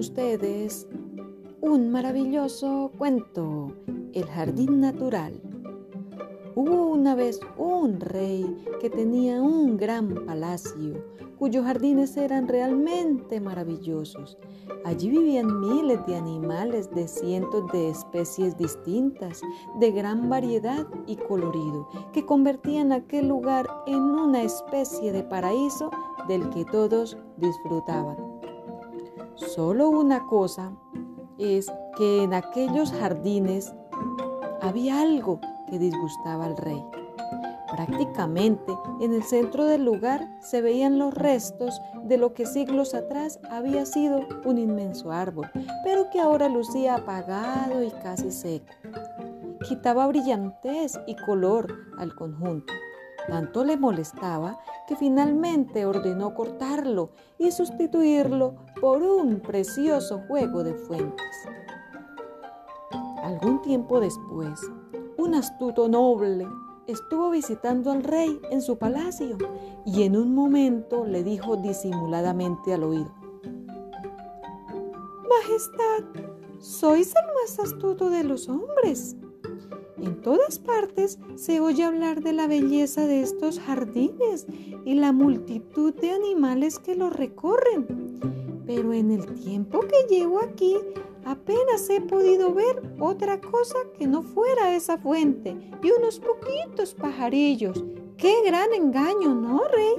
ustedes 0.00 0.88
un 1.60 1.92
maravilloso 1.92 2.90
cuento, 2.98 3.72
El 4.12 4.24
Jardín 4.24 4.80
Natural. 4.80 5.40
Hubo 6.56 6.88
una 6.88 7.14
vez 7.14 7.38
un 7.56 8.00
rey 8.00 8.44
que 8.80 8.90
tenía 8.90 9.40
un 9.40 9.76
gran 9.76 10.26
palacio, 10.26 11.04
cuyos 11.38 11.64
jardines 11.64 12.16
eran 12.16 12.48
realmente 12.48 13.40
maravillosos. 13.40 14.36
Allí 14.84 15.10
vivían 15.10 15.60
miles 15.60 16.04
de 16.06 16.16
animales 16.16 16.90
de 16.90 17.06
cientos 17.06 17.70
de 17.70 17.90
especies 17.90 18.56
distintas, 18.56 19.42
de 19.78 19.92
gran 19.92 20.28
variedad 20.28 20.88
y 21.06 21.14
colorido, 21.14 21.88
que 22.12 22.26
convertían 22.26 22.90
aquel 22.90 23.28
lugar 23.28 23.68
en 23.86 24.00
una 24.00 24.42
especie 24.42 25.12
de 25.12 25.22
paraíso 25.22 25.90
del 26.26 26.50
que 26.50 26.64
todos 26.64 27.16
disfrutaban. 27.36 28.29
Solo 29.48 29.88
una 29.88 30.26
cosa 30.26 30.72
es 31.38 31.72
que 31.96 32.22
en 32.22 32.34
aquellos 32.34 32.92
jardines 32.92 33.74
había 34.60 35.00
algo 35.00 35.40
que 35.68 35.78
disgustaba 35.78 36.44
al 36.44 36.56
rey. 36.56 36.84
Prácticamente 37.70 38.72
en 39.00 39.14
el 39.14 39.22
centro 39.22 39.64
del 39.64 39.84
lugar 39.84 40.28
se 40.40 40.60
veían 40.60 40.98
los 40.98 41.14
restos 41.14 41.80
de 42.04 42.18
lo 42.18 42.34
que 42.34 42.44
siglos 42.44 42.94
atrás 42.94 43.40
había 43.50 43.86
sido 43.86 44.20
un 44.44 44.58
inmenso 44.58 45.10
árbol, 45.10 45.50
pero 45.84 46.10
que 46.10 46.20
ahora 46.20 46.48
lucía 46.48 46.96
apagado 46.96 47.82
y 47.82 47.90
casi 48.02 48.30
seco. 48.30 48.74
Quitaba 49.66 50.06
brillantez 50.06 50.98
y 51.06 51.16
color 51.16 51.74
al 51.98 52.14
conjunto. 52.14 52.72
Tanto 53.28 53.64
le 53.64 53.76
molestaba 53.76 54.58
que 54.86 54.96
finalmente 54.96 55.86
ordenó 55.86 56.34
cortarlo 56.34 57.10
y 57.38 57.52
sustituirlo 57.52 58.56
por 58.80 59.02
un 59.02 59.40
precioso 59.40 60.20
juego 60.26 60.64
de 60.64 60.74
fuentes. 60.74 61.36
Algún 63.22 63.62
tiempo 63.62 64.00
después, 64.00 64.60
un 65.16 65.34
astuto 65.34 65.88
noble 65.88 66.46
estuvo 66.86 67.30
visitando 67.30 67.92
al 67.92 68.02
rey 68.02 68.40
en 68.50 68.62
su 68.62 68.78
palacio 68.78 69.38
y 69.84 70.02
en 70.02 70.16
un 70.16 70.34
momento 70.34 71.04
le 71.04 71.22
dijo 71.22 71.56
disimuladamente 71.56 72.74
al 72.74 72.84
oído, 72.84 73.14
Majestad, 75.28 76.04
sois 76.58 77.14
el 77.14 77.26
más 77.34 77.58
astuto 77.60 78.10
de 78.10 78.24
los 78.24 78.48
hombres. 78.48 79.16
En 80.02 80.22
todas 80.22 80.58
partes 80.58 81.18
se 81.36 81.60
oye 81.60 81.84
hablar 81.84 82.22
de 82.22 82.32
la 82.32 82.46
belleza 82.46 83.06
de 83.06 83.20
estos 83.20 83.60
jardines 83.60 84.46
y 84.86 84.94
la 84.94 85.12
multitud 85.12 85.92
de 85.92 86.10
animales 86.10 86.78
que 86.78 86.94
los 86.94 87.12
recorren. 87.12 88.18
Pero 88.66 88.94
en 88.94 89.10
el 89.10 89.26
tiempo 89.34 89.80
que 89.80 90.14
llevo 90.14 90.40
aquí 90.40 90.78
apenas 91.26 91.90
he 91.90 92.00
podido 92.00 92.54
ver 92.54 92.94
otra 92.98 93.42
cosa 93.42 93.76
que 93.98 94.06
no 94.06 94.22
fuera 94.22 94.74
esa 94.74 94.96
fuente 94.96 95.54
y 95.82 95.90
unos 95.90 96.18
poquitos 96.18 96.94
pajarillos. 96.94 97.84
¡Qué 98.16 98.34
gran 98.46 98.72
engaño, 98.72 99.34
¿no, 99.34 99.60
rey? 99.64 99.94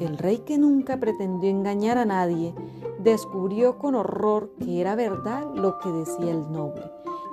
El 0.00 0.18
rey 0.18 0.38
que 0.38 0.58
nunca 0.58 0.98
pretendió 0.98 1.48
engañar 1.48 1.96
a 1.96 2.04
nadie 2.04 2.54
descubrió 2.98 3.78
con 3.78 3.94
horror 3.94 4.50
que 4.58 4.80
era 4.80 4.96
verdad 4.96 5.46
lo 5.54 5.78
que 5.78 5.90
decía 5.90 6.32
el 6.32 6.50
noble 6.50 6.82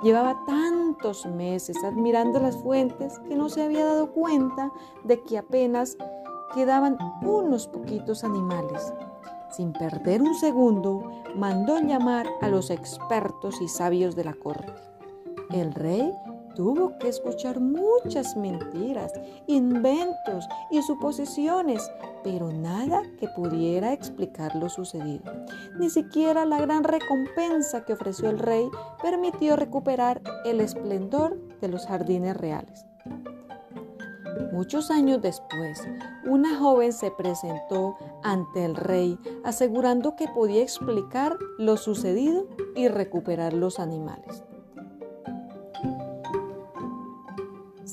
Llevaba 0.02 0.36
tantos 0.46 1.26
meses 1.26 1.76
admirando 1.84 2.38
las 2.38 2.56
fuentes 2.56 3.18
que 3.28 3.34
no 3.34 3.48
se 3.48 3.64
había 3.64 3.84
dado 3.84 4.12
cuenta 4.12 4.70
de 5.04 5.20
que 5.22 5.38
apenas 5.38 5.96
quedaban 6.54 6.96
unos 7.22 7.66
poquitos 7.66 8.22
animales. 8.22 8.92
Sin 9.50 9.72
perder 9.72 10.22
un 10.22 10.34
segundo, 10.34 11.10
mandó 11.34 11.80
llamar 11.80 12.28
a 12.42 12.48
los 12.48 12.70
expertos 12.70 13.60
y 13.60 13.68
sabios 13.68 14.14
de 14.14 14.24
la 14.24 14.34
corte. 14.34 14.72
El 15.50 15.74
rey 15.74 16.12
tuvo 16.58 16.98
que 16.98 17.06
escuchar 17.06 17.60
muchas 17.60 18.36
mentiras, 18.36 19.12
inventos 19.46 20.44
y 20.72 20.82
suposiciones, 20.82 21.88
pero 22.24 22.52
nada 22.52 23.04
que 23.20 23.28
pudiera 23.28 23.92
explicar 23.92 24.56
lo 24.56 24.68
sucedido. 24.68 25.22
Ni 25.78 25.88
siquiera 25.88 26.44
la 26.46 26.60
gran 26.60 26.82
recompensa 26.82 27.84
que 27.84 27.92
ofreció 27.92 28.28
el 28.28 28.40
rey 28.40 28.68
permitió 29.00 29.54
recuperar 29.54 30.20
el 30.44 30.60
esplendor 30.60 31.38
de 31.60 31.68
los 31.68 31.86
jardines 31.86 32.36
reales. 32.36 32.86
Muchos 34.52 34.90
años 34.90 35.22
después, 35.22 35.86
una 36.26 36.58
joven 36.58 36.92
se 36.92 37.12
presentó 37.12 37.96
ante 38.24 38.64
el 38.64 38.74
rey 38.74 39.16
asegurando 39.44 40.16
que 40.16 40.26
podía 40.26 40.64
explicar 40.64 41.38
lo 41.56 41.76
sucedido 41.76 42.48
y 42.74 42.88
recuperar 42.88 43.52
los 43.52 43.78
animales. 43.78 44.42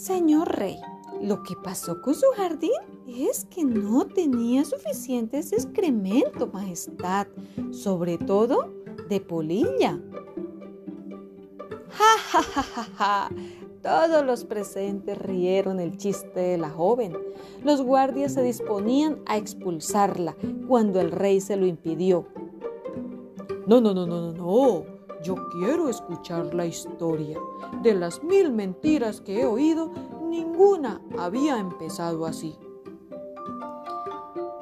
Señor 0.05 0.55
rey, 0.55 0.79
lo 1.19 1.41
que 1.41 1.55
pasó 1.55 1.99
con 2.03 2.13
su 2.13 2.27
jardín 2.37 2.69
es 3.07 3.45
que 3.45 3.65
no 3.65 4.05
tenía 4.05 4.63
suficientes 4.63 5.51
excremento, 5.51 6.45
majestad, 6.45 7.25
sobre 7.71 8.19
todo 8.19 8.71
de 9.09 9.19
polilla. 9.19 9.99
Ja, 11.89 12.19
ja, 12.29 12.43
ja, 12.43 12.61
ja, 12.61 12.83
ja. 12.83 13.29
Todos 13.81 14.23
los 14.23 14.45
presentes 14.45 15.17
rieron 15.17 15.79
el 15.79 15.97
chiste 15.97 16.39
de 16.39 16.59
la 16.59 16.69
joven. 16.69 17.17
Los 17.63 17.81
guardias 17.81 18.35
se 18.35 18.43
disponían 18.43 19.17
a 19.25 19.37
expulsarla 19.37 20.35
cuando 20.67 21.01
el 21.01 21.09
rey 21.09 21.41
se 21.41 21.55
lo 21.57 21.65
impidió. 21.65 22.27
No, 23.65 23.81
no, 23.81 23.95
no, 23.95 24.05
no, 24.05 24.21
no, 24.21 24.33
no. 24.33 24.94
Yo 25.25 25.49
quiero 25.49 25.89
escuchar 25.89 26.53
la 26.53 26.67
historia. 26.67 27.39
De 27.81 27.95
las 27.95 28.23
mil 28.23 28.51
mentiras 28.51 29.21
que 29.21 29.41
he 29.41 29.45
oído, 29.47 29.89
ninguna 30.29 31.01
había 31.17 31.57
empezado 31.57 32.27
así. 32.27 32.55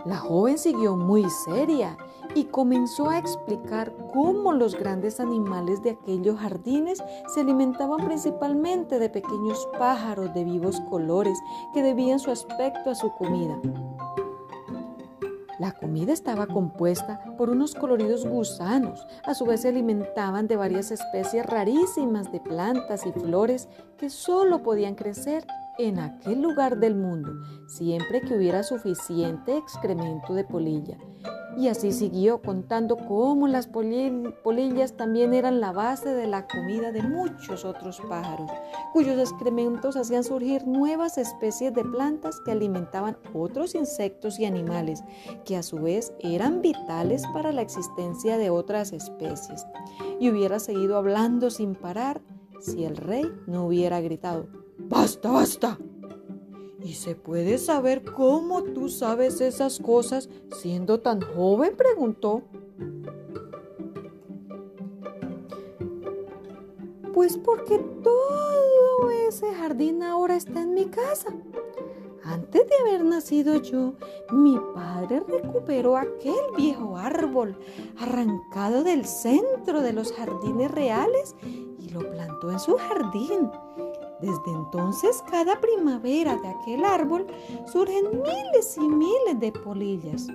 La 0.06 0.16
joven 0.16 0.58
siguió 0.58 0.96
muy 0.96 1.30
seria 1.44 1.98
y 2.34 2.46
comenzó 2.46 3.10
a 3.10 3.18
explicar 3.18 3.94
cómo 4.14 4.54
los 4.54 4.76
grandes 4.76 5.20
animales 5.20 5.84
de 5.84 5.92
aquellos 5.92 6.40
jardines 6.40 7.04
se 7.34 7.42
alimentaban 7.42 8.06
principalmente 8.06 9.00
de 9.00 9.10
pequeños 9.10 9.68
pájaros 9.78 10.34
de 10.34 10.46
vivos 10.46 10.80
colores 10.90 11.38
que 11.74 11.84
debían 11.84 12.20
su 12.20 12.32
aspecto 12.32 12.90
a 12.90 12.96
su 12.96 13.12
comida. 13.12 13.60
La 15.64 15.72
comida 15.72 16.12
estaba 16.12 16.46
compuesta 16.46 17.22
por 17.38 17.50
unos 17.50 17.74
coloridos 17.74 18.28
gusanos. 18.28 19.08
A 19.24 19.34
su 19.34 19.46
vez 19.46 19.62
se 19.62 19.70
alimentaban 19.70 20.46
de 20.46 20.58
varias 20.58 20.92
especies 20.92 21.46
rarísimas 21.46 22.30
de 22.34 22.42
plantas 22.42 23.06
y 23.06 23.14
flores 23.14 23.70
que 23.98 24.10
solo 24.10 24.62
podían 24.62 24.96
crecer 24.96 25.48
en 25.78 26.00
aquel 26.00 26.42
lugar 26.42 26.80
del 26.80 26.96
mundo, 26.96 27.32
siempre 27.70 28.20
que 28.20 28.36
hubiera 28.36 28.62
suficiente 28.62 29.56
excremento 29.56 30.34
de 30.34 30.44
polilla. 30.44 30.98
Y 31.58 31.68
así 31.68 31.92
siguió 31.92 32.42
contando 32.42 32.98
cómo 32.98 33.48
las 33.48 33.68
polillas 33.68 34.94
también 34.98 35.34
eran 35.34 35.62
la 35.62 35.72
base 35.72 36.10
de 36.10 36.28
la 36.28 36.48
comida 36.48 36.92
de 36.92 37.04
muchos 37.04 37.64
otros 37.64 38.02
pájaros, 38.10 38.50
cuyos 38.92 39.20
excrementos 39.20 39.96
hacían 39.96 40.24
surgir 40.24 40.66
nuevas 40.66 41.18
especies 41.18 41.74
de 41.74 41.84
plantas 41.84 42.40
que 42.44 42.52
alimentaban 42.52 43.18
otros 43.34 43.76
insectos 43.76 44.40
y 44.40 44.46
animales, 44.46 45.04
que 45.46 45.56
a 45.56 45.64
su 45.64 45.78
vez 45.78 46.14
eran 46.20 46.62
vitales 46.62 47.24
para 47.34 47.52
la 47.52 47.62
existencia 47.62 48.38
de 48.38 48.50
otras 48.50 48.92
especies. 48.92 49.66
Y 50.20 50.30
hubiera 50.30 50.60
seguido 50.60 50.98
hablando 50.98 51.52
sin 51.52 51.76
parar 51.76 52.22
si 52.60 52.84
el 52.86 52.98
rey 52.98 53.32
no 53.46 53.68
hubiera 53.68 54.02
gritado, 54.02 54.48
¡Basta, 54.78 55.30
basta! 55.30 55.78
¿Y 56.84 56.96
se 56.96 57.16
puede 57.16 57.58
saber 57.58 58.04
cómo 58.04 58.62
tú 58.62 58.90
sabes 58.90 59.40
esas 59.40 59.80
cosas 59.80 60.30
siendo 60.52 61.00
tan 61.00 61.22
joven? 61.22 61.76
preguntó. 61.78 62.44
Pues 67.14 67.38
porque 67.38 67.80
todo 68.04 69.10
ese 69.28 69.54
jardín 69.54 70.04
ahora 70.04 70.36
está 70.36 70.62
en 70.62 70.74
mi 70.74 70.86
casa. 70.86 71.34
Antes 72.26 72.68
de 72.68 72.76
haber 72.82 73.06
nacido 73.06 73.62
yo, 73.62 73.94
mi 74.32 74.58
padre 74.74 75.22
recuperó 75.28 75.96
aquel 75.98 76.34
viejo 76.58 76.98
árbol 76.98 77.58
arrancado 78.00 78.84
del 78.84 79.06
centro 79.06 79.82
de 79.82 79.94
los 79.94 80.12
jardines 80.12 80.72
reales 80.72 81.36
y 81.80 81.90
lo 81.90 82.00
plantó 82.10 82.52
en 82.52 82.60
su 82.60 82.76
jardín. 82.78 83.52
Desde 84.24 84.52
entonces, 84.52 85.22
cada 85.30 85.60
primavera 85.60 86.38
de 86.38 86.48
aquel 86.48 86.86
árbol 86.86 87.28
surgen 87.66 88.06
miles 88.10 88.78
y 88.78 88.88
miles 88.88 89.38
de 89.38 89.52
polillas. 89.52 90.28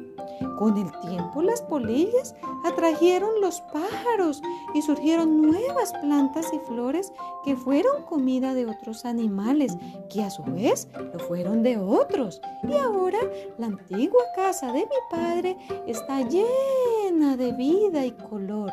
Con 0.59 0.77
el 0.77 0.91
tiempo 1.01 1.41
las 1.41 1.63
polillas 1.63 2.35
atrajeron 2.67 3.41
los 3.41 3.63
pájaros 3.73 4.43
y 4.75 4.83
surgieron 4.83 5.41
nuevas 5.41 5.95
plantas 6.03 6.53
y 6.53 6.59
flores 6.67 7.15
que 7.47 7.57
fueron 7.57 8.03
comida 8.03 8.53
de 8.53 8.67
otros 8.67 9.07
animales, 9.07 9.75
que 10.11 10.23
a 10.23 10.29
su 10.29 10.43
vez 10.43 10.87
lo 11.15 11.19
fueron 11.21 11.63
de 11.63 11.79
otros. 11.79 12.43
Y 12.69 12.75
ahora 12.75 13.19
la 13.57 13.69
antigua 13.69 14.23
casa 14.37 14.71
de 14.71 14.81
mi 14.81 15.01
padre 15.11 15.57
está 15.87 16.21
llena 16.21 17.39
de 17.39 17.53
vida 17.53 18.05
y 18.05 18.13
color. 18.13 18.71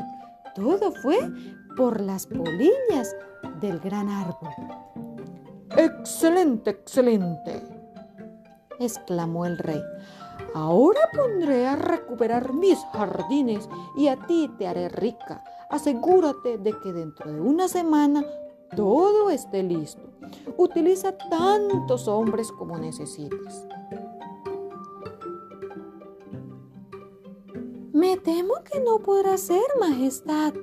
Todo 0.55 0.91
fue 1.01 1.19
por 1.77 2.01
las 2.01 2.27
polillas 2.27 3.15
del 3.61 3.79
gran 3.79 4.09
árbol. 4.09 4.84
Excelente, 5.77 6.69
excelente, 6.69 7.61
exclamó 8.79 9.45
el 9.45 9.57
rey. 9.57 9.81
Ahora 10.53 10.99
pondré 11.13 11.67
a 11.67 11.75
recuperar 11.75 12.53
mis 12.53 12.79
jardines 12.93 13.67
y 13.97 14.07
a 14.07 14.15
ti 14.15 14.49
te 14.57 14.67
haré 14.67 14.89
rica. 14.89 15.43
Asegúrate 15.69 16.57
de 16.57 16.71
que 16.79 16.93
dentro 16.93 17.31
de 17.31 17.41
una 17.41 17.67
semana 17.67 18.23
todo 18.75 19.29
esté 19.29 19.63
listo. 19.63 20.01
Utiliza 20.57 21.17
tantos 21.17 22.07
hombres 22.07 22.51
como 22.51 22.77
necesites. 22.77 23.67
Me 27.91 28.17
temo 28.17 28.55
que 28.63 28.79
no 28.79 28.99
podrá 28.99 29.37
ser, 29.37 29.63
Majestad. 29.79 30.53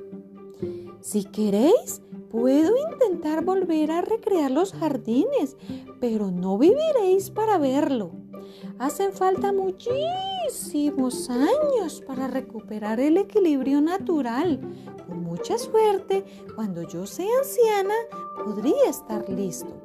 Si 1.00 1.24
queréis, 1.24 2.00
puedo 2.32 2.72
intentar 2.90 3.44
volver 3.44 3.90
a 3.90 4.00
recrear 4.00 4.50
los 4.50 4.72
jardines, 4.72 5.56
pero 6.00 6.30
no 6.30 6.56
viviréis 6.56 7.30
para 7.30 7.58
verlo. 7.58 8.10
Hacen 8.78 9.12
falta 9.12 9.52
muchísimos 9.52 11.28
años 11.30 12.02
para 12.06 12.26
recuperar 12.26 12.98
el 13.00 13.18
equilibrio 13.18 13.82
natural. 13.82 14.60
Con 15.06 15.22
mucha 15.22 15.58
suerte, 15.58 16.24
cuando 16.54 16.82
yo 16.88 17.06
sea 17.06 17.38
anciana, 17.38 17.94
podría 18.42 18.88
estar 18.88 19.28
listo. 19.28 19.80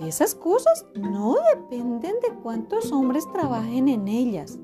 Esas 0.00 0.34
cosas 0.34 0.84
no 0.94 1.36
dependen 1.54 2.16
de 2.20 2.34
cuántos 2.42 2.92
hombres 2.92 3.24
trabajen 3.32 3.88
en 3.88 4.08
ellas. 4.08 4.58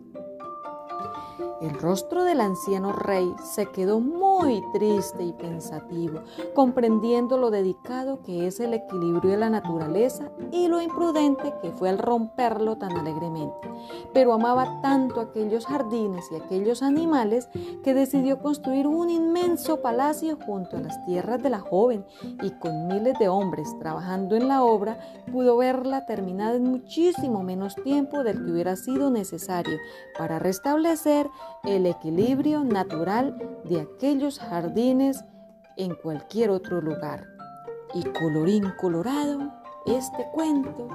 El 1.60 1.74
rostro 1.74 2.24
del 2.24 2.40
anciano 2.40 2.92
rey 2.92 3.34
se 3.42 3.66
quedó 3.66 4.00
muy 4.00 4.62
triste 4.72 5.24
y 5.24 5.32
pensativo, 5.32 6.20
comprendiendo 6.54 7.36
lo 7.36 7.50
dedicado 7.50 8.22
que 8.22 8.46
es 8.46 8.60
el 8.60 8.74
equilibrio 8.74 9.32
de 9.32 9.36
la 9.36 9.50
naturaleza 9.50 10.30
y 10.52 10.68
lo 10.68 10.80
imprudente 10.80 11.52
que 11.60 11.70
fue 11.72 11.88
al 11.88 11.98
romperlo 11.98 12.76
tan 12.76 12.96
alegremente. 12.96 13.70
Pero 14.12 14.32
amaba 14.32 14.80
tanto 14.82 15.20
aquellos 15.20 15.66
jardines 15.66 16.24
y 16.30 16.36
aquellos 16.36 16.82
animales 16.82 17.48
que 17.82 17.94
decidió 17.94 18.40
construir 18.40 18.86
un 18.86 19.10
inmenso 19.10 19.80
palacio 19.80 20.38
junto 20.44 20.76
a 20.76 20.80
las 20.80 21.04
tierras 21.04 21.42
de 21.42 21.50
la 21.50 21.60
joven 21.60 22.04
y 22.42 22.50
con 22.52 22.88
miles 22.88 23.18
de 23.18 23.28
hombres 23.28 23.68
trabajando 23.78 24.36
en 24.36 24.48
la 24.48 24.62
obra 24.62 24.98
pudo 25.30 25.56
verla 25.56 26.06
terminada 26.06 26.56
en 26.56 26.64
muchísimo 26.64 27.42
menos 27.42 27.76
tiempo 27.76 28.22
del 28.24 28.44
que 28.44 28.52
hubiera 28.52 28.76
sido 28.76 29.10
necesario 29.10 29.78
para 30.18 30.38
restablecer 30.38 31.29
el 31.64 31.86
equilibrio 31.86 32.64
natural 32.64 33.36
de 33.64 33.80
aquellos 33.80 34.38
jardines 34.38 35.24
en 35.76 35.94
cualquier 35.94 36.50
otro 36.50 36.80
lugar. 36.80 37.26
Y 37.94 38.04
colorín 38.04 38.72
colorado, 38.80 39.52
este 39.86 40.26
cuento 40.32 40.88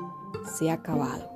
se 0.58 0.70
ha 0.70 0.74
acabado. 0.74 1.35